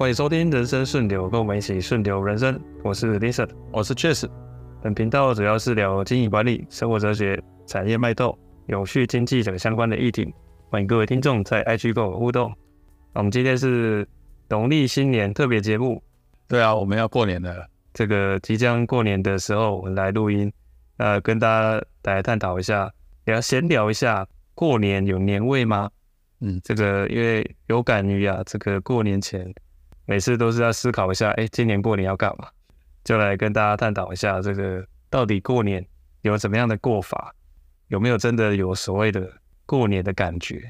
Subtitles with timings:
[0.00, 2.58] 欢迎收听《人生顺流》，跟我们一起顺流人生。
[2.82, 4.26] 我是 Lisa，我是 Chase。
[4.82, 8.34] 本频道主要是聊经营管理、生活哲学、产业脉动、
[8.68, 10.32] 永续经济等相关的议题。
[10.70, 12.50] 欢迎各位听众在 IG 跟我互动。
[13.12, 14.08] 那我们今天是
[14.48, 16.02] 农历新年特别节目。
[16.48, 17.66] 对啊，我们要过年了。
[17.92, 20.50] 这个即将过年的时候，我们来录音，
[20.96, 22.90] 呃，跟大家来探讨一下，
[23.26, 25.90] 聊闲聊一下，过年有年味吗？
[26.40, 29.52] 嗯，这个因为有感于啊，这个过年前。
[30.10, 32.48] 每次都是要思考一下，哎，今年过年要干嘛？
[33.04, 35.86] 就来跟大家探讨一下，这个到底过年
[36.22, 37.32] 有怎么样的过法？
[37.86, 39.30] 有没有真的有所谓的
[39.66, 40.68] 过年的感觉？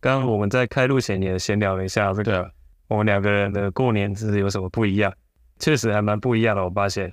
[0.00, 2.50] 刚刚我们在开录前也闲聊了一下，这个
[2.88, 5.12] 我们两个人的过年是有什么不一样？
[5.58, 6.64] 确实还蛮不一样的。
[6.64, 7.12] 我发现，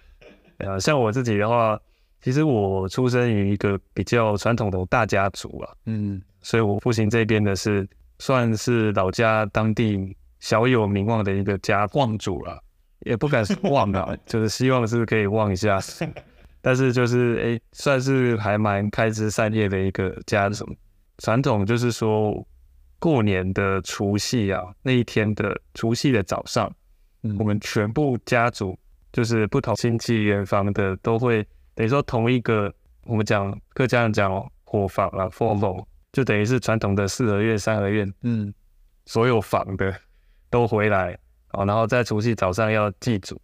[0.60, 1.78] 呃，像我自己的话，
[2.22, 7.86] 其实我出生于一个比较传统的大家族啊，嗯，所以我父亲这边的是
[8.20, 10.16] 算是老家当地。
[10.42, 12.62] 小有名望的一个家望主了，
[13.06, 15.80] 也不敢说望啊， 就是希望是可以望一下，
[16.62, 20.76] 但是就是哎、欸，算是还蛮开枝散叶的一个家什么。
[21.20, 22.46] 传统就是说，
[23.00, 26.72] 过年的除夕啊，那一天的除夕的早上，
[27.22, 28.78] 嗯、我们全部家族
[29.14, 38.52] 就是不同亲戚远房的都会等于说同一个，我们讲客家人讲火房啊，伙房就等于是传统的四合院、三合院，嗯，
[39.06, 39.94] 所有房的。
[40.52, 41.18] 都回来。
[41.54, 43.38] 哦，然后在除夕早上要祭祖，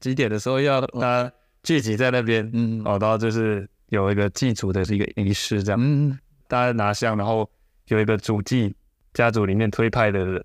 [0.00, 7.46] 几点的时候要大家聚集在那边，嗯，哦，然后就是有一个祭祖的一个仪式，这样，嗯，大家拿香，然后
[7.88, 8.74] 有一个主祭，
[9.12, 10.42] 家族里面推派的人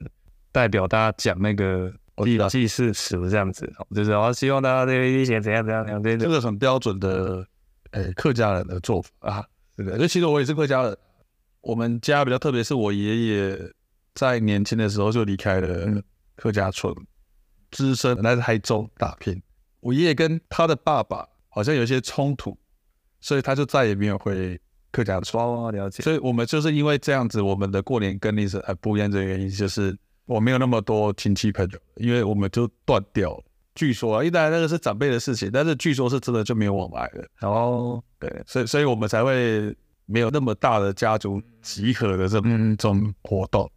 [0.52, 1.90] 代表大家讲那个
[2.26, 7.48] 祭祭祀词这样子，就是然后希望大家这个一些怎样怎样怎样，这这个很标准的，
[7.92, 9.46] 诶，客家人的做法啊，
[9.78, 9.98] 对不对？
[9.98, 10.98] 就其实我也是客家人，
[11.62, 13.72] 我们家比较特别，是我爷爷。
[14.18, 16.02] 在年轻的时候就离开了
[16.36, 16.92] 客家村，
[17.70, 19.40] 只身来台中打拼。
[19.80, 22.58] 我爷爷跟他的爸爸好像有一些冲突，
[23.22, 24.60] 所以他就再也没有回
[24.92, 25.42] 客家村。
[25.42, 26.02] 哦，了解。
[26.02, 29.96] 所以我们就是因为这样子，我们的过年跟你是还不一样的原因，就是
[30.26, 33.44] 我没有那么多亲戚朋友，因为我们就断掉了。
[33.76, 37.28] 据说啊，一来那个是长辈的事情，但是据说是真的就没有往来了。
[37.48, 42.42] 哦，对，所以所以我们才会没有那么大的家族集合的这
[42.78, 43.70] 种活动。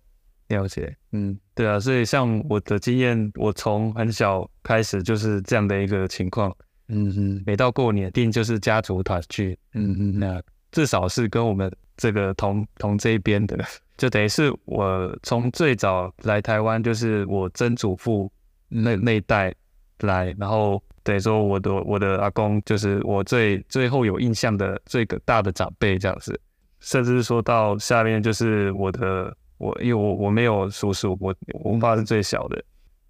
[0.50, 6.54] 了解，嗯，对啊，所以像我的经验，我从很小开始就是这样的一个情况，
[6.88, 13.56] 嗯嗯，每到过年，一定就是家族团聚，嗯嗯，那至少是跟我们这个同同这一边的，
[13.96, 18.28] 就等于是我从最早来台湾，就是我曾祖父
[18.68, 19.54] 那那一代
[20.00, 26.40] 来，然后等于说我的我的阿公就是我最最后有印象的最个大的长辈这样子，
[26.80, 29.32] 甚至是说到下面就是我的。
[29.60, 32.64] 我因为我我没有叔叔，我我爸是最小的，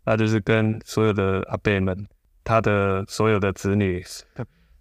[0.04, 1.96] 那就是跟所有的阿伯们，
[2.42, 4.04] 他的所有的子女，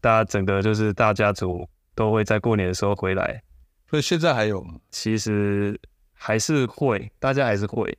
[0.02, 3.40] 大家整个就是大家族都会在过年的时候回来。
[3.88, 4.74] 所以现在还有吗？
[4.90, 5.79] 其实
[6.12, 7.96] 还是会，大家还是会。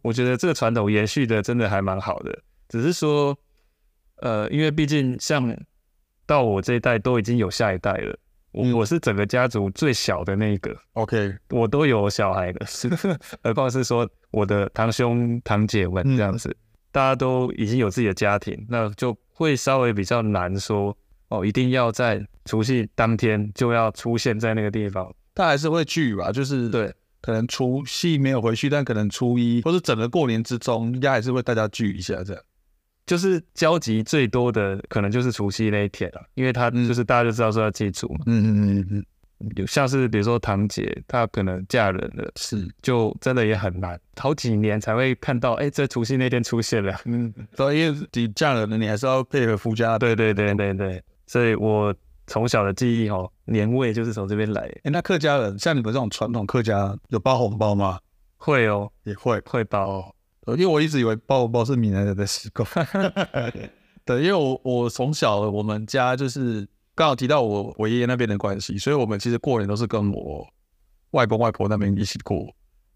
[0.00, 3.36] 我觉得这个传统延续的真的还蛮好的，只是说，
[4.18, 5.52] 呃，因为毕竟像
[6.24, 8.16] 到我这一代都已经有下一代了。
[8.52, 12.88] 我我是整个家族最小的那个，OK，我都有小孩的，是，
[13.42, 16.56] 何况是说我的堂兄堂姐们这样子，嗯、
[16.90, 20.96] 大家都已经有自己的家庭，那就会稍微比较难说
[21.28, 32.42] 哦，一定要在除夕当天就要出现在那个地方，但还是会聚吧，就是对，可能除夕没有回去，但可能初一或者整个过年之中，应该还是会大家聚一下这样。
[33.08, 38.20] 就是交集最多的可能就是除夕那一天了，因为他就是大家就知道说要祭祖嘛。
[38.26, 39.04] 嗯嗯嗯
[39.40, 46.94] 嗯，有像是比如说堂姐，她可能嫁人了，是就真的也很难，好几年才会看到，哎，这除夕那天出现了。
[47.06, 49.98] 嗯，所以你嫁人了，你还是要配合夫家。
[49.98, 51.94] 对对对对对，所以我
[52.26, 54.62] 从小的记忆哦，年味就是从这边来。
[54.82, 57.98] 哎，那客家人像你们这种传统客家有包红包吗？
[58.36, 60.14] 会哦，也会会包哦。
[60.56, 62.66] 因为我一直以为包红包是闽南人的习惯，
[64.04, 70.46] 对，因为我我从小我们家就是刚好提到我我爷爷那边的关系，所以我们其实过年都是跟我
[71.10, 72.46] 外公外婆那边一起过，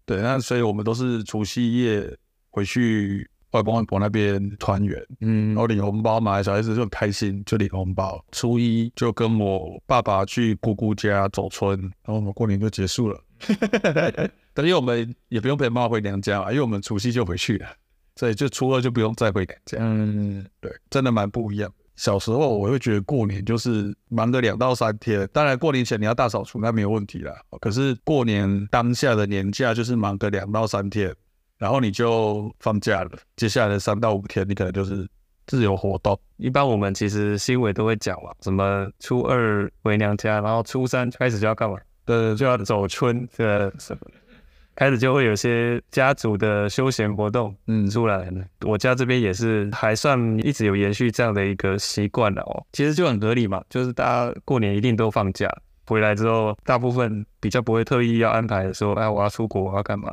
[0.05, 2.17] 对，那所以我们都是除夕夜
[2.49, 8.23] 回去外公外婆那边团圆，嗯，然后领红包嘛，小孩子就很开心，就领红包。
[8.31, 13.23] 初一就跟我爸爸去姑姑家走村，然后我们过年就结束了。
[14.53, 17.67] 等于我们也不用陪妈妈回娘家嘛，因为我们除夕就回去了，
[18.15, 19.77] 所以就初二就不用再回娘家。
[19.79, 21.71] 嗯，对，真的蛮不一样。
[21.95, 27.33] 小时候我会觉得过年就是忙个两到三天，当然过年前你要大扫除那没有问题啦。
[27.61, 31.15] 可是过年当下的年假就是忙个两到三天，
[31.59, 33.11] 然后你就放假了。
[33.35, 35.07] 接下来的三到五天，你可能就是
[35.45, 36.19] 自由活动。
[36.37, 41.77] 一般我们其实新闻都会讲嘛，什么初二回娘家，然后初三开始就要干嘛？
[42.05, 44.07] 对，就要走春，对什么？
[44.75, 48.43] 开始就会有些家族的休闲活动，嗯，出来了。
[48.65, 52.65] 我家这边也是还算一直有延续这样的一个习惯了哦。
[52.73, 55.47] 其实就很合理嘛，就是大家过年一定都放假，
[55.85, 60.11] 回来之后，大部分比较不会特意要安排说，哎，我要出国，我要干嘛？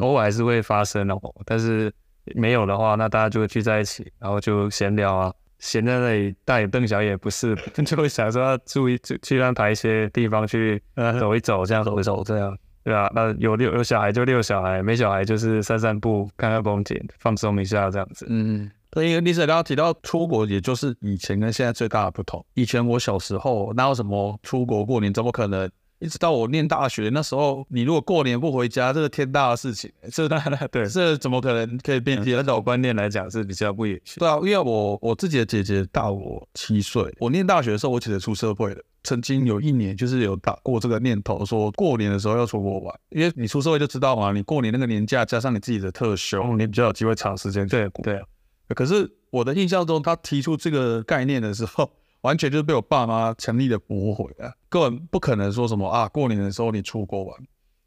[0.00, 1.20] 偶尔还是会发生哦。
[1.44, 1.92] 但是
[2.36, 10.80] 没有的话，那大家就会聚在一起，然后就闲聊啊，闲在那里大眼瞪小眼不是， 就会想说要注意去去安排一些地方去
[11.18, 12.56] 走一走，这样走一走这样。
[12.90, 18.26] 对啊，那有六有小孩就遛小孩，没小孩就是散散步、看看风景、放松一下这样子。
[18.28, 22.44] 嗯，对，因为 Lisa 刚刚提到出国，也就是以前跟现在最大的不同。
[22.54, 25.70] 以前我小时候哪有什么出国过年，怎么可能？
[26.00, 30.26] 一直到我念大学那时候，你如果过年不回家，这是天大的事情，这
[30.72, 32.20] 对， 这怎么可能可以变？
[32.24, 34.18] 那种观念来讲是比较不允许。
[34.18, 38.82] 对啊，因为我我自己的姐姐大我七岁，我念大学的时候，我姐姐出社会了。
[39.02, 48.26] 曾经有一年就是有打过这个念头，说过年的时候要出国玩，因为你出社会就知道嘛，你过年那个年假加上你自己的特休，你比较有机会长时间对对啊。
[48.74, 57.36] 可是我的印象中，他提出这个概念的时候，完全就是被我爸妈强力的驳回啊，根本不可能说什么啊，过年的时候你出国玩。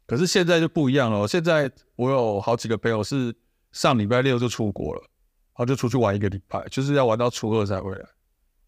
[0.06, 3.34] 可是现在就不一样了，现在我有好几个朋友是
[3.72, 8.04] 上礼拜六就出国了，然后就出去玩一个礼拜，就是要玩到初二才回来。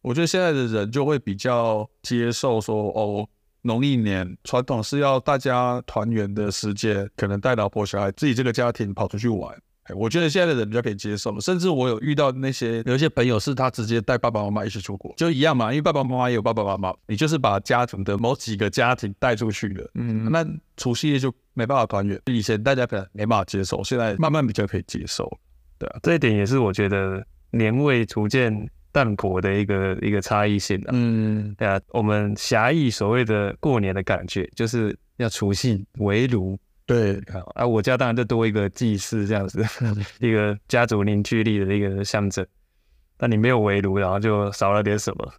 [0.06, 3.28] 我觉得现在的人就会比较接受说，哦，
[3.62, 9.52] 农历年传统是要大家团圆的时间，可能带老婆小孩自己这个家庭跑出去玩。
[9.96, 22.20] 我觉得现在的人比较可以接受，甚至我有遇到那些有一些朋友是他直接带爸爸妈妈一起出国，就一样嘛，因为爸爸妈妈也有爸爸妈妈，你就是把家庭的某几个家庭带出去了，嗯，那除夕夜就没办法团圆。
[22.26, 25.28] 以前大家可能没办法接受，现在慢慢比较可以接受，
[25.80, 37.20] 对啊，这一点也是我觉得年味逐渐淡薄的一个一个差异性的，嗯，对啊，我们狭义所谓的过年的感觉，就是要除夕围炉，对，
[37.54, 39.62] 啊，我家当然就多一个祭祀这样子，
[40.18, 42.46] 一个家族凝聚力的一个象征。
[43.18, 45.30] 但你没有围炉，然后就少了点什么。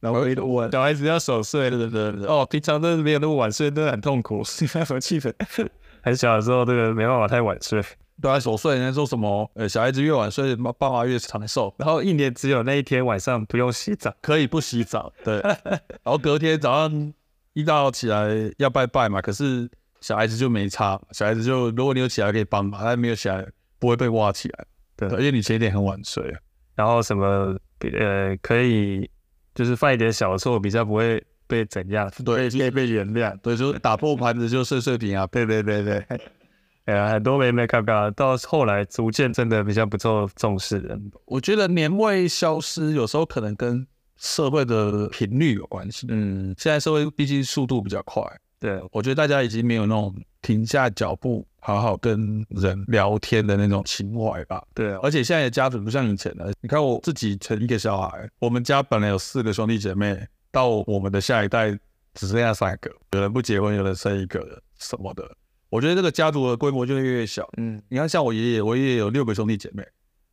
[0.00, 2.26] 然后围炉，小孩子要守岁，对对对。
[2.26, 5.32] 哦，平常都是没有那么晚睡，都很痛苦，是那种气氛。
[6.02, 7.80] 很小的时候，这个没办法太晚睡。
[8.20, 9.50] 都在守岁，人家说什么？
[9.54, 11.72] 呃，小孩子越晚睡，爸爸妈越长寿。
[11.78, 15.12] 然后一年只有那一天晚上不用洗澡，可以不洗澡。
[15.24, 15.40] 对。
[16.02, 17.12] 然后隔天早上
[17.52, 18.28] 一大早起来
[18.58, 19.68] 要拜拜嘛，可是
[20.00, 21.00] 小孩子就没差。
[21.12, 23.46] 小孩子就如果你有起来可以帮忙，但没有起来
[23.78, 24.64] 不会被挖起来。
[24.96, 26.34] 对，而且你前一天很晚睡。
[26.74, 29.08] 然后什么呃可以
[29.54, 32.10] 就是犯一点小错，比较不会被怎样？
[32.24, 33.36] 对，可以被原谅。
[33.40, 35.26] 对，就打破盘子就碎碎平啊。
[35.28, 36.04] 对对对对。
[36.88, 40.98] 哎呀，很多没没看到，到后来逐渐真的比较不受重视的。
[41.26, 43.86] 我觉得年味消失，有时候可能跟
[44.16, 46.06] 社会的频率有关系。
[46.08, 48.22] 嗯，现在社会毕竟速度比较快，
[48.58, 54.64] 对，我觉得大家已经没有那种停下脚步好好跟人聊天的那种情怀吧。
[54.72, 56.50] 对啊，而且现在的家庭不像以前了。
[56.62, 61.70] 你看我自己成一个小孩，我们家本来有四个兄弟姐妹，到我们的下一代
[62.14, 65.30] 只剩下三个，有人不结婚，有人生一个什么的。
[65.70, 67.48] 我觉得这个家族的规模就越来越小。
[67.56, 69.86] 嗯，你看，像我爷爷，我爷爷有六个兄弟姐妹，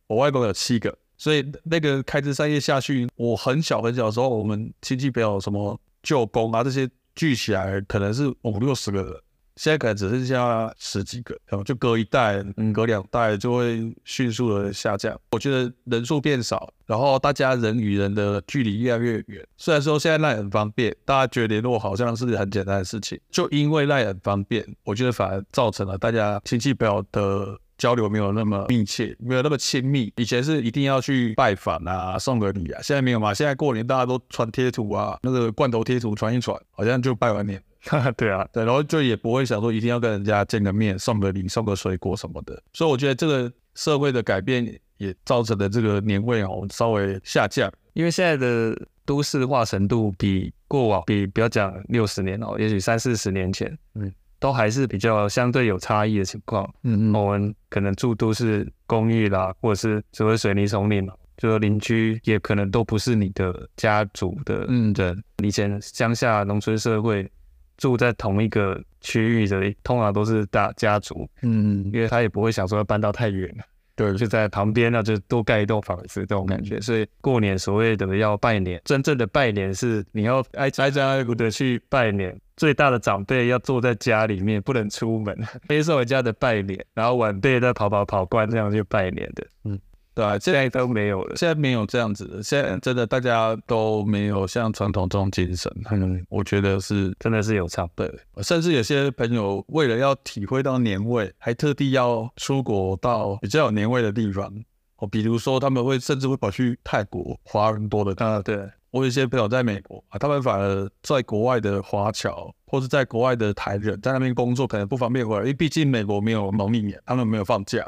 [0.06, 9.12] 我外公有七个，所以那个开枝散叶下去，我很小很小的时候，我们亲戚朋友什么舅公啊这些聚起来，可能是五六十个人。
[9.56, 12.42] 现在可能只剩下十几个，然后就隔一代，
[12.74, 15.18] 隔两代就会迅速的下降。
[15.32, 19.46] 我觉得人数变少，然后大家人与人的距离越来越远。
[19.56, 30.12] 虽然说现在 LINE 很方便，大家觉得联络好像是很简单的事情，就因为 LINE 很方便，我觉得反而造成了大家亲戚朋友的交流没有那么密切，没有那么亲密。
[30.16, 33.32] 以前是一定要去拜访啊，送个礼啊，现在没有嘛？
[33.32, 37.62] 现在过年大家都传贴图啊，那个罐头贴图传一传，好像就拜完年。
[38.16, 42.60] 对啊，对，然后就也不会想说一定要跟人家见个面，送个礼，送个水果什么的。
[42.72, 44.66] 所以我觉得这个社会的改变
[44.96, 47.72] 也造成了这个年味哦稍微下降。
[47.92, 56.68] 因为现在的都市化程度比过往，比不要讲六十年哦，也许三四十年前，嗯，都还是比较相对有差异的情况。
[56.82, 64.66] 嗯嗯，我们可能住都市公寓啦，或者是所谓水泥丛林嘛，就邻居也可能都不是你的家族的人。
[64.68, 67.30] 嗯，以前乡下农村社会。
[67.76, 73.64] 住在同一个区域的，通常都是大家族，嗯，因为他也不会想说要搬到太远了，
[73.94, 76.80] 对，就在旁边，那就多盖一栋房子这种感觉。
[76.80, 85.36] 所以过年所谓的要拜年，真正的拜年是你要挨挨家挨户的去拜年，最大的长辈要坐在家里面，不能出门，
[85.68, 89.46] 接受人家的拜年，然后晚辈再跑跑跑关这样去拜年的。
[89.64, 89.78] 嗯。
[90.16, 91.36] 对啊，现在都没有了。
[91.36, 95.70] 现在没有这样子的，现在真的大家都没有像传统这种精神。
[95.90, 97.86] 嗯，我觉得是真的是有差。
[97.94, 104.50] 对，甚至有些朋友为了要体会到年味，还特地要出国到比较有年味的地方。
[104.96, 108.40] 哦，比如说他们会甚至会跑去泰国，华人多的啊。
[108.40, 108.56] 对，
[108.92, 117.86] 我有一些朋友在美国啊，他们反而在国外的华侨或是在国外的台人，在那边工作可能不方便回来，因为毕竟美国没有农历年，他们没有放假。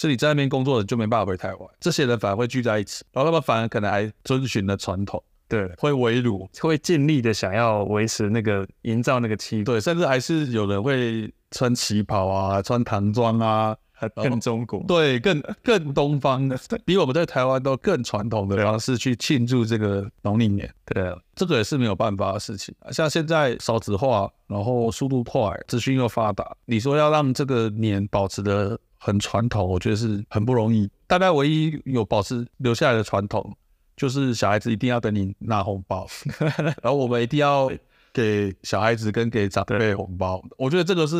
[0.00, 13.76] 所以你在那边工作的就没办法回台湾，这些人反而会聚在一起，然后他们反而可能还遵循了传统，对，会围炉，会尽力的想要维持那个营造那个气氛，对，甚至还是有人会穿旗袍啊，穿唐装啊，
[14.08, 22.74] 更中国，对，更更东方的， 比我们在台湾都更传统的方式去庆祝这个农历年，对，这个也是没有办法的事情。
[22.90, 28.78] 像现在少子化，然后速度快，资讯又发达，你说要让这个年保持的。
[29.02, 30.86] 很传统，我觉得是很不容易。
[31.06, 33.56] 大概唯一有保持留下来的传统，
[33.96, 36.06] 就是小孩子一定要等你拿红包，
[36.82, 37.72] 然后我们一定要
[38.12, 40.44] 给小孩子跟给长辈红包。
[40.58, 41.16] 我觉得这个是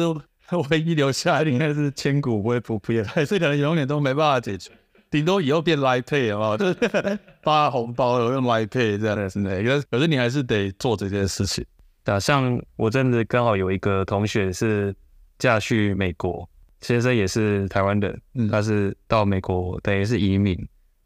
[0.71, 4.71] 唯一留下来的，应该是千古不会不变，这可能永远都没办法解决。
[5.11, 6.77] 顶多以后变 Line Pay 好就是？
[7.43, 11.65] 发红包用 Line Pay 这样的是的，可是你还是得做这件事情。
[12.05, 14.95] 对，像我真的刚好有一个同学是
[15.39, 16.49] 嫁去美国。
[16.81, 20.57] 先生也是台湾人，嗯，他是到美国等于是移民，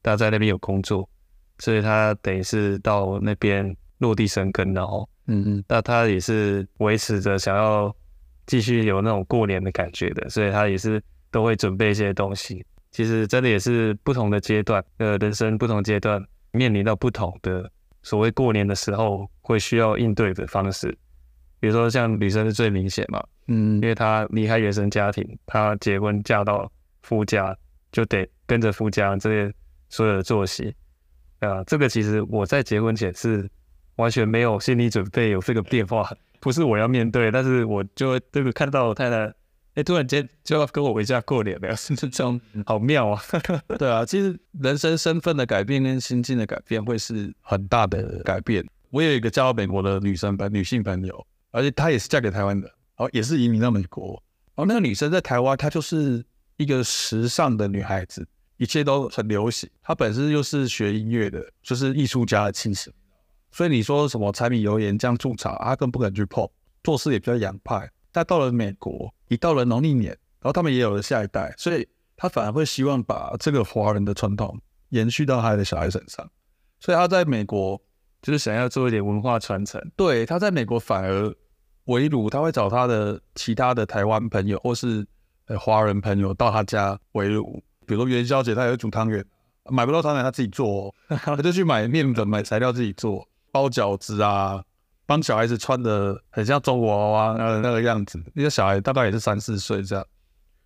[0.05, 1.09] 他在那边有工作，
[1.59, 7.93] 所以他等于是到那边落地生根，然后，嗯嗯，那他也是维持着想要
[8.47, 12.65] 继续有那种过年的感觉的，所以他也是都会准备一些东西。
[12.91, 17.69] 其实真的也是不同的阶段，呃，人生不同阶段面临到不同的
[18.03, 20.97] 所谓过年的时候会需要应对的方式，
[21.59, 23.25] 比如说像女生是最明显嘛。
[23.49, 26.71] 嗯，因为她离开原生家庭，她结婚嫁到
[27.03, 27.57] 夫家，
[27.91, 29.55] 就得跟着夫家这些
[29.89, 30.75] 所有的作息。
[31.41, 33.51] 啊，这个其实我在结婚前是
[33.97, 36.09] 完全没有心理准备有这个变化，
[36.45, 39.33] 不是我要面对，但是我就这个看到我太太，
[39.77, 43.23] 哎，突然间就要跟我回家过年了，是 这种好妙啊。
[43.79, 48.63] 对啊，其实人生身份的改变跟心境的改变会是很大的改变。
[48.91, 52.71] 我有一个嫁到美国的女生朋女性朋友，而且她也是嫁给台湾的。
[52.97, 54.23] 哦，也是移民到美国。
[54.57, 56.23] 哦，那个女生在台湾，她就是
[56.59, 59.67] 一个时尚的女孩子，一切都很流行。
[59.83, 62.93] 她本身又是学音乐的，就是艺术家的气息。
[63.55, 66.45] 所以你说什么柴米油盐酱醋茶，他更不敢去碰。
[66.83, 67.89] 做事也比较洋派。
[68.11, 76.29] 但到了美国，一到了农历年，然后他们也有了下一代，所以他反而会希望把这个华人的传统延续到他的小孩身上。
[76.81, 77.81] 所以他在美国
[78.21, 79.81] 就是想要做一点文化传承。
[79.97, 81.33] 对，他在美国反而。
[81.89, 85.07] 围炉，他会找他的其他的台湾朋友或是
[85.49, 87.63] 呃华人朋友到他家围炉。
[87.87, 89.23] 比如元宵节，他也会煮汤圆，
[89.71, 94.61] 买不到汤圆他自己做， 他就去买面粉、买材料自己做，包饺子啊，
[95.07, 98.21] 帮小孩子穿的很像中国娃娃那个样子。
[98.35, 100.05] 那个小孩大概也是三四岁这样，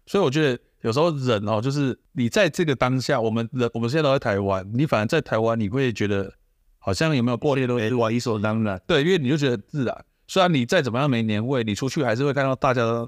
[0.06, 6.32] 所以我觉得有时候人哦，就是你在这个当下，我们人我们现在都在台湾，你反而在台湾你会觉得
[6.78, 10.04] 好像有没有过年都是理所当然，对，因为你就觉得自然。
[10.26, 13.06] 虽然你再怎么样没年味，你出去还是会看到大家都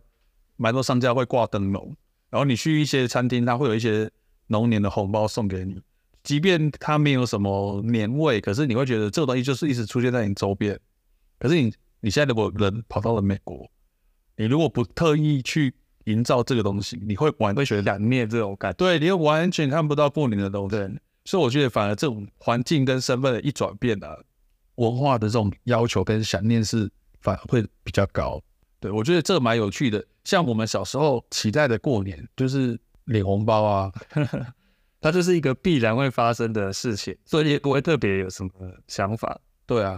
[0.56, 1.96] 蛮多商家会挂灯笼，
[2.28, 4.10] 然后你去一些餐厅，他会有一些
[4.48, 5.80] 龙年的红包送给你。
[6.22, 10.78] 即便它没有什么年味，可是你会觉得这个东西就是一直出现在你周边。
[11.38, 13.70] 可是你你现在如果人跑到了美国，
[14.36, 15.74] 你如果不特意去
[16.04, 18.76] 营造这个东西，你会完全想念这种感觉。
[18.76, 20.76] 对，你又完全看不到过年的东西。
[21.24, 24.16] 所以我觉得反而这种环境跟身份的一转变啊，
[24.76, 26.90] 文化的这种要求跟想念是。
[27.22, 28.40] 反而会比较高，
[28.80, 30.02] 对，我觉得这个蛮有趣的。
[30.24, 33.92] 像我们小时候期待的过年，就是领红包啊，
[35.00, 38.50] 它就是一个必然会发生的事情，所以也不会特别有什么
[38.86, 39.40] 想法。
[39.66, 39.92] 对啊，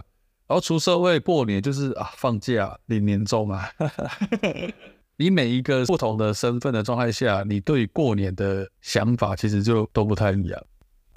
[0.46, 3.68] 然后出社会过年就是啊放假领年终啊。
[5.16, 10.60] 你每一个不同的身份的状态下，你对过年的想法其实就都不太一样。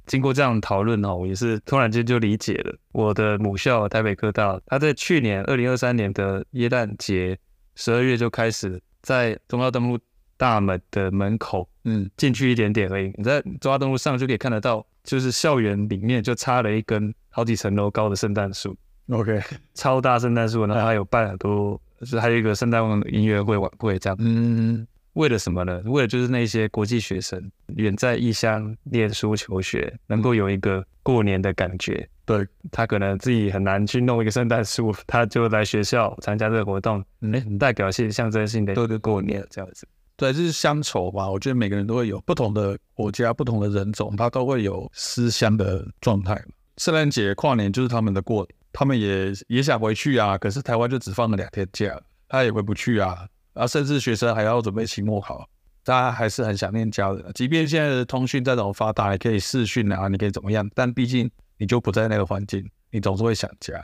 [0.06, 2.78] 经过这样讨论哦，我也是突然间就理解了。
[2.92, 7.36] 我的母校台北科大，它在去年二零二三年的耶诞节
[7.74, 9.98] 十二月就开始在忠孝东路
[10.36, 13.12] 大门的门口，嗯，进去一点点而已。
[13.16, 18.76] 你在忠孝东路上就可以看得到，就是校园里面就插了一根好几层楼高的圣诞树。
[19.10, 19.40] OK，
[19.74, 24.16] 超大圣诞树，然后还有办很多，就是还有一个圣诞音乐会晚会这样。
[24.18, 25.80] 嗯，为了什么呢？
[25.84, 32.08] 为了就是那些国际学生远在异乡念书求学，能够有一个过年的感觉。
[32.24, 39.86] 对，他可能自己很难去弄一个圣诞树， 他就来学校参加这个活动，哎，很代表性、象征性的一个过年这样子。
[40.16, 41.30] 对，这是乡愁吧？
[41.30, 46.42] 我觉得每个人都会有不同的国家、不同的人种，他都会有思乡的状态。
[46.78, 50.38] 圣诞节、跨年就是他们的过，他们也也想回去啊。
[50.38, 53.26] 可是台湾就只放了两天假，他也回不去啊。
[53.52, 55.46] 啊，甚至学生还要准备期末考，
[55.84, 57.24] 大家还是很想念家人。
[57.34, 60.66] 即便现在的通讯再怎么发达，也可以视讯啊，你可以怎么样？
[60.74, 63.74] 但毕竟你就不在那个环境，你总是会想家。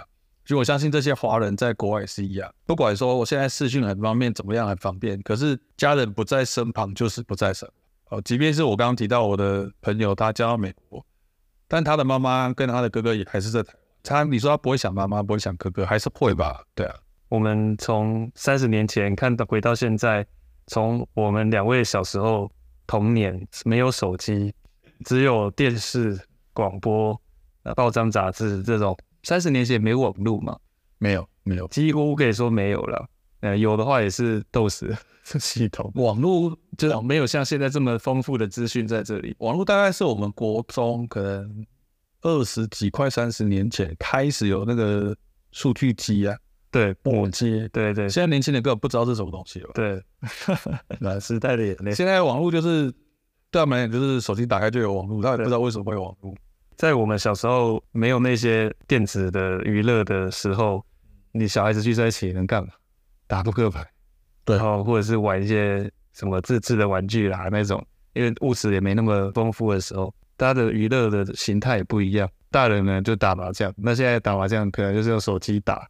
[0.52, 7.66] 所以我相信这些华人在国外也是一样，不管说我现在视讯很方便，怎么样很方便，可是家人不在身旁就是不在身。
[8.11, 11.02] 哦，即便是我刚刚提到我的朋友，他嫁到美国，
[11.66, 13.73] 但他的妈妈跟他的哥哥也还是在台。
[14.02, 16.62] 他你说他不会想妈妈，不会想哥哥，还是会吧？
[16.75, 16.94] 对啊。
[17.30, 20.26] 我们从三十年前看到回到现在，
[20.66, 22.52] 从我们两位小时候
[22.87, 24.52] 童年没有手机，
[25.06, 26.21] 只有电视、
[26.52, 27.18] 广播、
[27.75, 28.94] 报章、杂志这种。
[29.23, 30.59] 三十年前没网络吗？
[30.99, 33.09] 没有，没有，几乎可以说没有了。
[33.41, 34.97] 呃，有的话也是 DOS
[35.41, 35.91] 系统。
[35.97, 39.35] 网络就没有像现在这么丰富的资讯在这里。
[39.38, 41.67] 网络大概是我们国中可能
[42.21, 45.17] 二十几、快三十年前开始有那个
[45.50, 46.37] 数据机啊。
[46.71, 49.71] 对，拨接，对对，现在年轻人根本不知道是什么东西了。
[49.75, 50.02] 对，
[51.00, 51.93] 老时代的眼泪。
[51.93, 52.91] 现在网络就是
[53.50, 56.35] 对他们来讲，就是手机打开就有网络，他也不知道为什么会有网络。
[56.76, 60.85] 在我们小时候没有那些电子的娱乐的时候，
[61.33, 62.71] 你小孩子聚在一起能干嘛？
[63.26, 63.87] 打扑克牌，
[64.45, 72.29] 对，然后或者是玩一些什么自制的玩具啦那种，因为物质也没那么丰富的时候，大家的娱乐的形态也不一样。
[72.50, 75.88] 大人呢就打麻将，那现在打麻将可能就是用手机打。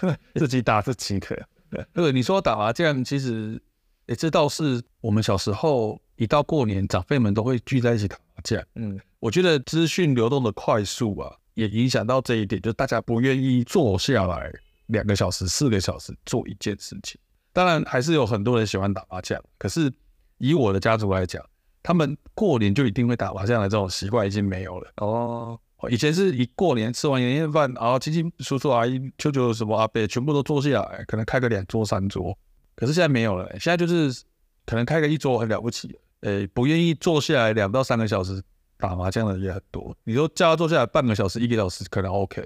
[0.34, 1.36] 自己打自己可，
[1.92, 3.60] 对，你说打麻将，其实，
[4.06, 8.58] 也，这倒是我们小时候一到过年，长辈们都会聚在一起打麻将。
[8.76, 14.50] 嗯，我觉得资讯流动的快速啊，也影响到这一点，就是大家不愿意坐下来
[14.86, 17.20] 两个小时、四个小时做一件事情。
[17.52, 19.92] 当然，还是有很多人喜欢打麻将，可是
[20.38, 21.44] 以我的家族来讲，
[21.82, 24.90] 他们过年就一定会打麻将的这种习惯已经没有了。
[24.96, 25.58] 哦。
[25.88, 32.36] 以前是一过年吃完年夜饭，然后亲戚叔叔阿姨、舅舅什么阿伯全部都坐下来，可能开个两桌三桌。
[32.76, 34.22] 可是现在没有了，现在就是
[34.66, 38.42] 可能开个一桌很了不起，诶，不愿意坐下来两到三个小时
[38.80, 39.94] 打麻将的也很多。
[40.04, 42.42] 你说叫他坐下来半个小时、一个小时可能 OK，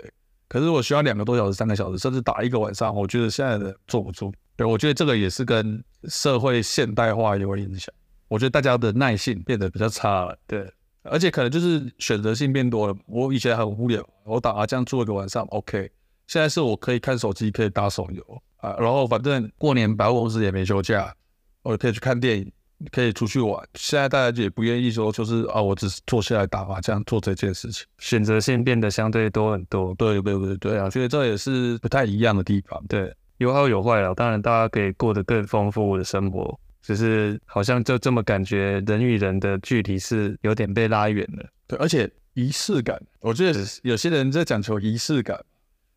[0.48, 4.32] 可是我需要两个多小时、三个小时，甚至打一个晚上，我觉得现在的坐不住。
[4.56, 7.94] 对，我觉得这个也是跟社会现代化有影响。
[8.28, 10.36] 我觉得大家的耐性变得比较差了。
[10.46, 10.70] 对。
[11.06, 12.96] 而且可能就是选择性变多了。
[13.06, 15.90] 我以前很无聊，我打麻将坐一个晚上，OK。
[16.26, 21.14] 现在是我可以看手机，可以打手游啊，然后反正过年百货公司也没休假，
[21.62, 22.50] 我可以去看电影，
[22.92, 23.66] 可以出去玩。
[23.74, 29.94] 现在大家也不愿意说，就是啊，我只是坐下来打麻将做这件事情，选择性变得相对多很多。
[29.96, 32.82] 对对对对啊，所以这也是不太一样的地方。
[32.88, 34.14] 对，有好有坏了。
[34.14, 36.58] 当然，大家可以过得更丰富的生活。
[36.82, 41.48] 只是好像就这么感觉，人与人的距离是有点被拉远了。
[41.66, 45.42] 对，而且仪式感，我觉得有些人在讲求仪式感，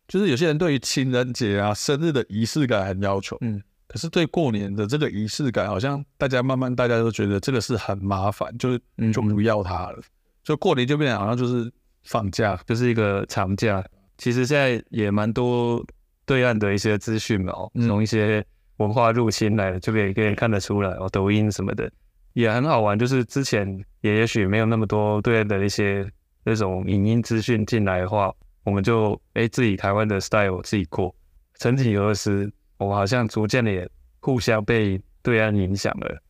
[0.06, 3.36] 就是有些人对于情人节啊、生日的仪式感很要求。
[3.42, 8.80] 嗯，可是对过年的这个仪式感，好像大家慢慢大家都觉得这个是很麻烦，就是
[9.12, 9.96] 就不要它了。
[9.98, 10.04] 嗯、
[10.44, 11.72] 就过年就变成好像就是
[12.04, 13.84] 放假，就是一个长假。
[14.18, 15.84] 其实现在也蛮多
[16.24, 17.52] 对岸的一些资讯嘛，
[17.86, 18.44] 从一些。
[18.78, 21.08] 文化入侵来的，就可以可以看得出来哦。
[21.10, 21.90] 抖音什么的
[22.34, 23.66] 也很好玩，就是之前
[24.02, 26.08] 也也许没有那么多对岸的一些
[26.44, 31.12] 那种影音资讯进来的话，我们就哎、欸、自己台湾的 style 自己过。
[31.54, 32.48] 曾几何时，
[32.78, 33.88] 我们好像逐渐的也
[34.20, 36.22] 互相被对岸影响了。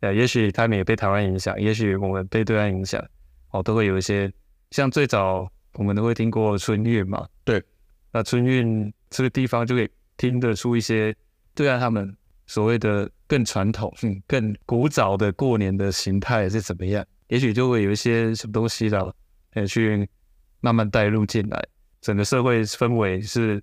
[0.00, 3.02] 呃，也许他们也被台湾影响，也许我们被对岸影响，
[3.52, 4.30] 哦，都会有一些
[4.70, 7.26] 像最早我们都会听过春运嘛。
[7.44, 7.62] 对，
[8.10, 11.14] 那春运这个地方就可以听得出一些。
[11.54, 17.04] 对岸，他们所谓的更传统、嗯、更古早的过年的形态是怎么样？
[17.28, 19.14] 也许就会有一些什么东西了，
[19.52, 20.08] 呃，去
[20.60, 21.62] 慢慢带入进来。
[22.00, 23.62] 整个社会氛围是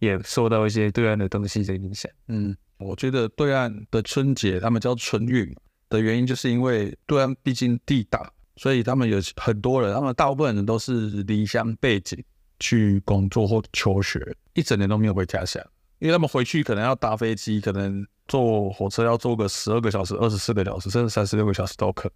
[0.00, 2.10] 也受到一些对岸的东西的影响。
[2.26, 5.54] 嗯，我觉得对岸的春节他们叫春运
[5.88, 12.22] 的原因，就是因为对岸毕竟地大，所以他们有很多人，他们大部分人都是离乡背井
[12.58, 15.64] 去工作或求学，一整年都没有回家乡。
[16.00, 22.10] 因为他们回去可能要搭飞机，可能坐火车要坐个十二个小时、二十四个小时，甚至三十六个小时都可。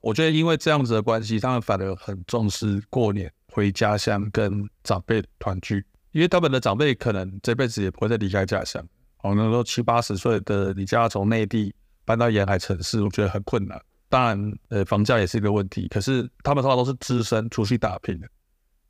[0.00, 8.82] 我觉得因为这样子的关系，他们反而很重视过年回家乡跟长辈团聚，因为他们的长辈可能这辈子也不会再离开家乡。
[9.22, 13.80] 哦，那时候七八十岁的，你叫他从内地搬到沿海城市，我觉得很困难。
[14.08, 15.88] 当然，呃，房价也是一个问题。
[15.88, 18.28] 可是他们通常都是只身出去打拼的。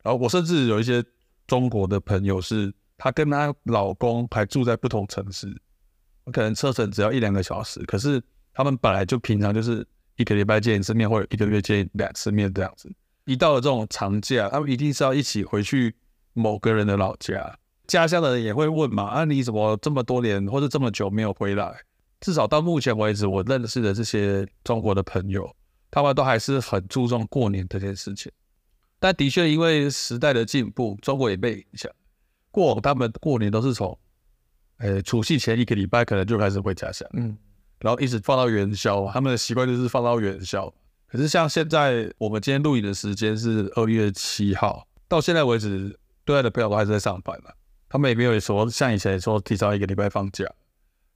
[0.03, 1.05] 然后我甚至有一些
[1.47, 5.47] 中国的朋友是，是她跟她老公还住在不同城市，
[6.33, 7.79] 可能车程只要一两个小时。
[7.85, 8.21] 可是
[8.53, 12.91] 他们本来就平常就是一个礼拜见一次面，或者一个月见两次面这样子。
[13.27, 15.95] 一到了这种长假，他们一定是要一起回去
[16.33, 17.59] 某个人的老家。
[17.87, 21.75] 家乡的人也会问嘛，啊，你怎么这么多年或者这么久没有回来？
[22.21, 25.55] 至少到目前为止，我认识的这些中国的朋友，
[25.91, 28.31] 他们都还是很注重过年这件事情。
[29.01, 31.91] 但的确，因为时代的进步，中国也被影响。
[32.53, 33.99] 过往他们过年都是从，
[34.79, 37.37] 呃，除夕前一个礼拜可能就开始回家乡，嗯，
[37.81, 40.73] 然后一直放到元宵，他们的习惯就是放到元宵。
[41.09, 47.51] 可是像现在，我们今天录影的时间是二月七号，到现在为止，对外的朋友都还是在上班嘛。
[47.89, 50.47] 他们也没有说像以前说提早一个礼拜放假，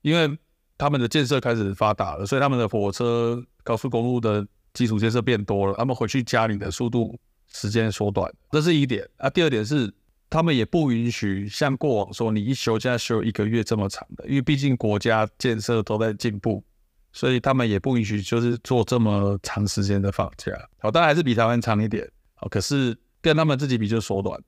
[0.02, 0.38] 因为
[0.76, 7.18] 他们的建设开始发达了，所以他们的火车、高速公路的基础建设变多了，他们回去家里的速度
[7.50, 9.30] 时间缩短，这是一点啊。
[9.30, 9.90] 第二点是，
[10.28, 16.62] 他们也不允许像过往说你一休假休一个月这么长的，因为毕竟国家建设都在进步，
[17.10, 20.52] 所以他们也不允许就是做这么长时间的放假。
[20.78, 24.38] 好，当然还是比台湾长一点，好，可是跟他们自己比就缩短。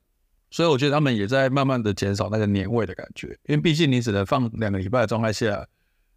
[0.51, 5.67] 所以我觉得他们也在慢慢的减少那个年味的感觉，因为毕竟你只能放两个礼拜的状态下，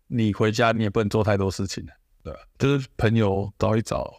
[0.07, 1.85] 你回家你也不能做太多事情，
[2.23, 2.39] 对吧？
[2.57, 4.09] 就是朋友找一找，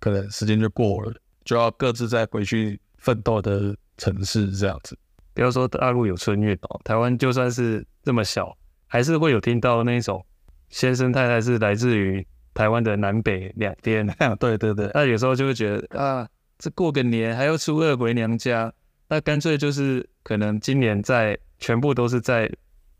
[0.00, 4.98] 可能时间就过了，就要各自再回去奋斗的城市这样子。
[5.34, 8.56] 不要说大陆有春运哦，台湾就算是这么小，
[8.88, 10.24] 还是会有听到那种
[10.68, 14.04] 先生太太是来自于台湾的南北两边。
[14.40, 16.28] 对对对，那有时候就会觉得啊，
[16.58, 18.72] 这过个年还要初二回娘家。
[19.10, 22.48] 那干脆就是可能今年在全部都是在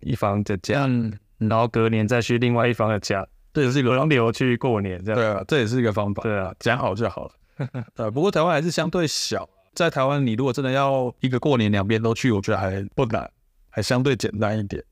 [0.01, 5.21] 一方的家，嗯，然后隔年再去另外一方的家，这也是一个轮流去过年这样。
[5.21, 6.25] 对啊，这也是一个方法。
[6.25, 7.33] 对啊，讲好就好了。
[7.95, 13.31] 对，不过台湾还是相对小，在台湾你如果真的要一个过年两边都去，我觉得还不难，
[13.69, 14.83] 还相对简单一点。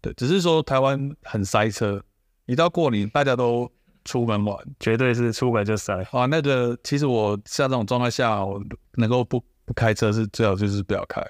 [0.00, 2.02] 对，只是说台湾很塞车，
[2.46, 3.70] 一到过年大家都
[4.06, 6.02] 出门玩，绝对是出门就塞。
[6.12, 8.58] 啊，那个其实我像这种状态下，我
[8.94, 9.44] 能够不。
[9.64, 11.22] 不开车是最好，就是不要开。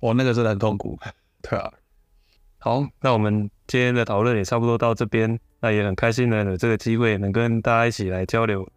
[0.00, 0.98] 我那个真的很痛苦，
[1.42, 1.72] 对啊。
[2.58, 5.38] 好，那我们今天的讨论也差不多到这边。
[5.60, 8.68] 那也很开心呢，有这个机会能跟大家一起来交流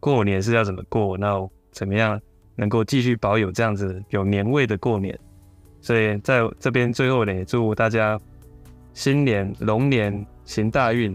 [0.00, 2.18] 过年是要怎么过，那怎么样
[2.56, 5.18] 能够继续保有这样子有年味的过年。
[5.82, 8.18] 所以在这边最后呢，也祝大家
[8.94, 11.14] 新年龙年行大运，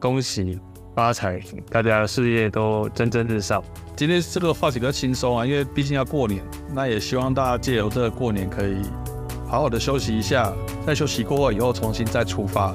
[0.00, 0.58] 恭喜
[0.94, 3.62] 发财，大家事业都蒸蒸日上。
[3.96, 8.76] 今天这个话题比较轻松啊，因为毕竟要过年，那也希望大家借由这个过年可以
[9.48, 10.52] 好好的休息一下，
[10.86, 12.66] 在休息过后以后重新再出发。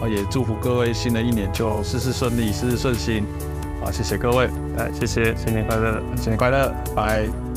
[0.00, 3.24] 啊，也祝福各位新的一年就事事顺利，事事顺心。
[3.82, 7.47] 啊，谢谢各位，来谢谢，新年快乐，新年快乐，拜。